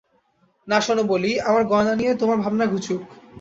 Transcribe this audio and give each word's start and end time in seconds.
না, 0.67 0.77
শোনো 0.81 1.03
বলি– 1.03 1.31
আমার 1.41 1.63
গয়না 1.63 1.93
নিয়ে 1.95 2.13
তোমার 2.15 2.37
ভাবনা 2.37 2.65
ঘুচুক। 2.65 3.01